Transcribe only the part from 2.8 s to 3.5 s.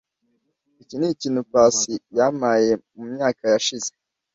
mumyaka